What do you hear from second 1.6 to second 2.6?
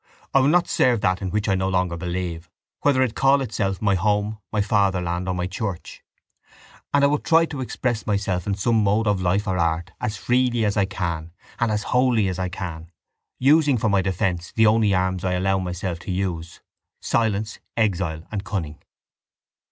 longer believe,